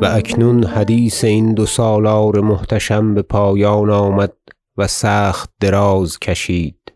[0.00, 4.32] و اکنون حدیث این دو سالار محتشم به پایان آمد
[4.76, 6.92] و سخت دراز کشید.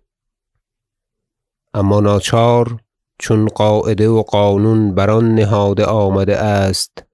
[1.74, 2.80] اما ناچار
[3.18, 7.04] چون قاعده و قانون بر آن نهاده آمده است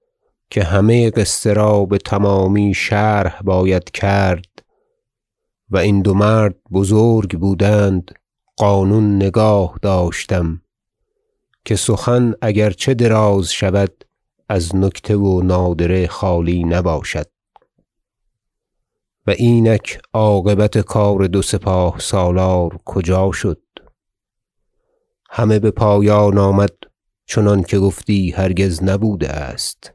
[0.49, 4.63] که همه قصه را به تمامی شرح باید کرد
[5.69, 8.11] و این دو مرد بزرگ بودند
[8.55, 10.61] قانون نگاه داشتم
[11.65, 14.06] که سخن اگر چه دراز شود
[14.49, 17.27] از نکته و نادره خالی نباشد.
[19.27, 23.61] و اینک عاقبت کار دو سپاه سالار کجا شد؟
[25.29, 26.75] همه به پایان آمد
[27.25, 29.93] چنانکه گفتی هرگز نبوده است.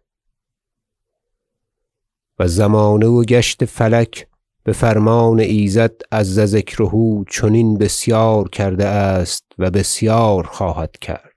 [2.39, 4.29] و زمانه و گشت فلک
[4.65, 6.91] به فرمان ایزد عز ذکره
[7.31, 11.32] چنین بسیار کرده است و بسیار خواهد کرد.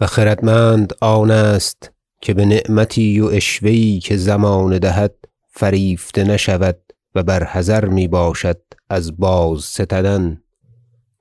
[0.00, 5.14] و خردمند آن است که به نعمتی و عشوه یی که زمانه دهد
[5.50, 6.78] فریفته نشود
[7.14, 10.42] و بر حذر می باشد از بازستدن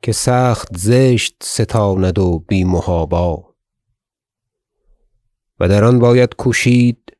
[0.01, 3.55] که سخت زشت ستاند و بی محابا.
[5.59, 7.17] و در آن باید کوشید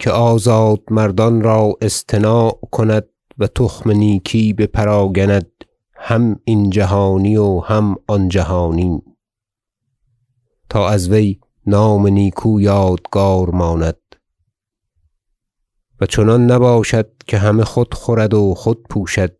[0.00, 5.50] که آزادمردان را اصطناع کند و تخم نیکی بپراگند
[5.94, 9.02] هم این جهانی و هم آن جهانی.
[10.68, 13.98] تا از وی نام نیکو یادگار ماند.
[16.00, 19.36] و چنان نباشد که همه خود خورد و خود پوشد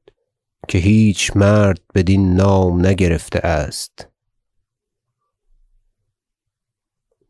[0.69, 4.09] که هیچ مرد بدین نام نگرفته است.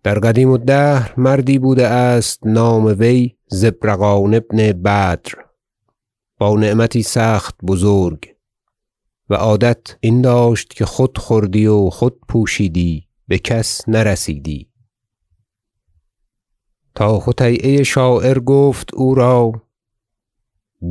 [0.02, 5.46] در قدیم الدهر مردی بوده است نام وی زبرقان بن بدر.
[6.38, 8.34] با نعمتی سخت بزرگ
[9.30, 13.05] و عادت این داشت که خود خوردی و خود پوشیدی.
[13.28, 14.70] به کس نرسیدی.
[16.94, 19.52] تا حطییه شاعر گفت او را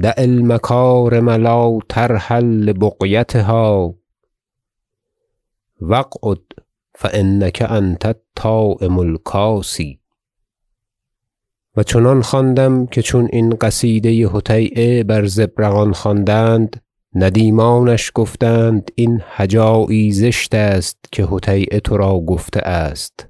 [0.01, 3.95] دع المکارم لا ترحل لبغیتها
[5.81, 6.41] و اقعد
[6.95, 9.99] فانک انت الطاعم الکاسی
[11.77, 16.84] و چنان خواندم که چون این قصیده حطییه بر زبرقان خواندند
[17.15, 23.27] ندیمانش گفتند این هجایی زشت است که حطییه ترا گفته است.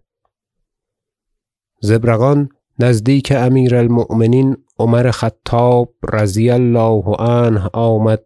[1.82, 8.24] زبرقان نزدیک امیر المؤمنین عمر خطاب رضی الله عنه آمد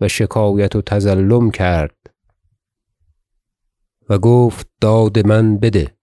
[0.00, 1.96] و شکایت و تظلم کرد
[4.10, 5.94] و گفت داد من بده.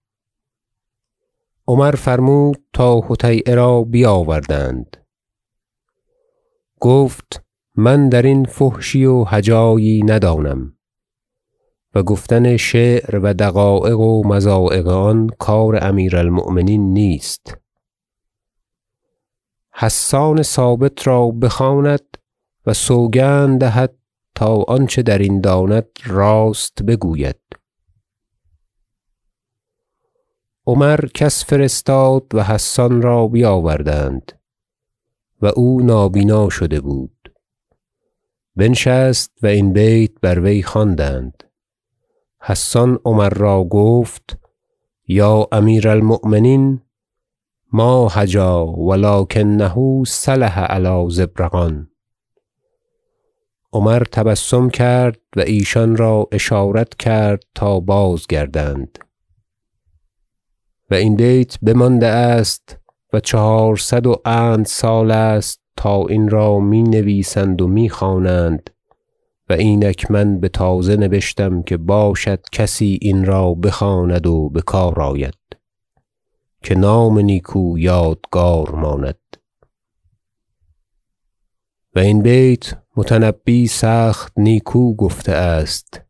[1.68, 4.96] عمر فرمود تا حطییه را بیاوردند.
[6.80, 7.45] گفت
[7.78, 10.72] من درین فحشی و هجایی ندانم.
[11.94, 17.56] و گفتن شعر و دقایق و مضایق آن کار امیر المؤمنین نیست.
[19.72, 22.16] حسان ثابت را بخواند
[22.66, 23.94] و سوگند دهد
[24.34, 27.40] تا آنچه درین داند راست بگوید.
[30.66, 34.32] عمر کس فرستاد و حسان را بیاوردند
[35.42, 37.15] و او نابینا شده بود.
[38.56, 41.44] بنشست و این بیت بر وی خواندند.
[42.40, 44.38] حسان عمر را گفت
[45.08, 46.82] یا امیر المؤمنین
[47.72, 51.90] ما هجا و لکنه سلح علی زبرقان.
[53.72, 58.98] عمر تبسم کرد و ایشان را اشارت کرد تا بازگردند.
[60.90, 62.78] و این بیت بمانده است
[63.12, 68.70] و چهارصد و اند سال است تا این را می نویسند و می خوانند
[69.48, 75.34] و اینک من به تازه نبشتم که باشد کسی این را بخواند و بکار آید
[76.62, 79.18] که نام نیکو یادگار ماند.
[81.94, 86.02] و این بیت متنبی سخت نیکو گفته است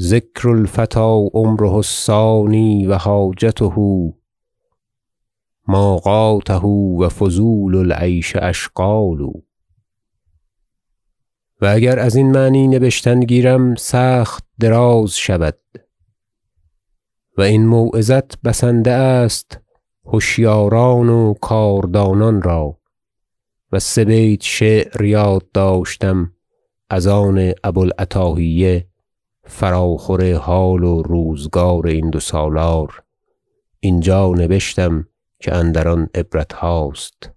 [0.00, 3.64] ذکر الفتی عمره الثانی و حاجته
[5.68, 9.20] ماقاته و فضول العیش اشغال.
[11.60, 15.58] و اگر ازین معنی نبشتن گیرم سخت دراز شود.
[17.38, 19.60] و این موعظت بسنده است
[20.12, 22.78] هشیاران و کاردانان را.
[23.72, 26.32] و سه بیت شعر یاد داشتم
[26.90, 28.86] از آن ابو العتاهیه
[29.44, 33.02] فراخور حال و روزگار این دو سالار.
[33.80, 35.06] اینجا نبشتم
[35.38, 37.30] که اندر آن عبرتهاست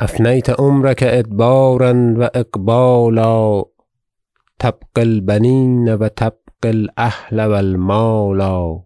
[0.00, 3.62] افنیت عمرک ادبارا و اقبالا
[4.58, 8.84] تبغی البنین و تبغی الاهل و المالا.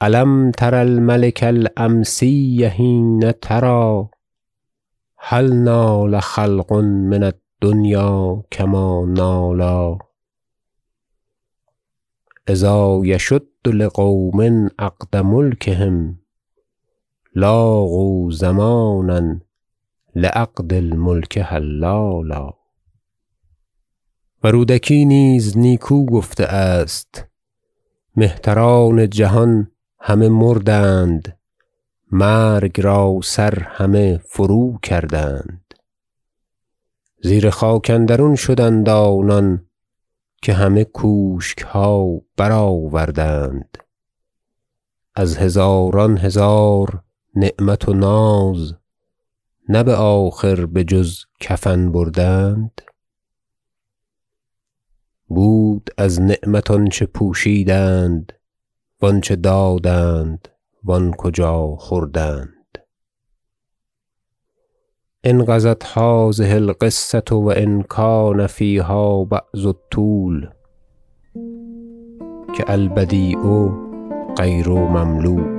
[0.00, 4.08] الم تر الملک الامسی حین تری
[5.16, 9.98] هل نال خلق من الدنیا کما نالا.
[12.48, 16.18] اذا یشد لقوم عقد ملکهم
[17.34, 19.40] لاقوا زمانا
[20.16, 22.52] لعقد الملک حلالا
[24.44, 27.24] و رودکی نیز نیکو گفته است.
[28.16, 29.70] مهتران جهان
[30.00, 31.38] همه مردند.
[32.16, 35.74] مرگ را سر همه فروکردند
[37.22, 39.66] زیر خاک اندرون شدند آنان
[40.44, 43.78] که همه کوشکها برآوردند.
[45.14, 47.02] از هزاران هزار
[47.34, 48.74] نعمت و ناز
[49.68, 52.80] نه بآخر به جز کفن بردند.
[55.28, 58.32] بود از نعمت آنچه پوشیدند
[59.02, 60.48] و آنچه دادند
[60.84, 62.53] و آن کجا خوردند.
[65.26, 70.48] انغزت هذه القصة وإن كان فيها بعض الطول
[72.58, 73.70] كألبديء
[74.40, 75.53] غير مملوك